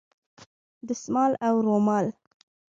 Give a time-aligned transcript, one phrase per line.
[0.87, 2.05] دستمال او رومال